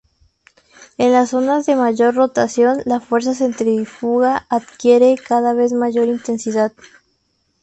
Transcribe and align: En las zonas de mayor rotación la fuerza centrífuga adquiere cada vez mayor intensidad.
En 0.97 1.11
las 1.11 1.29
zonas 1.29 1.67
de 1.67 1.75
mayor 1.75 2.15
rotación 2.15 2.81
la 2.85 2.99
fuerza 2.99 3.35
centrífuga 3.35 4.47
adquiere 4.49 5.15
cada 5.15 5.53
vez 5.53 5.73
mayor 5.73 6.07
intensidad. 6.07 6.73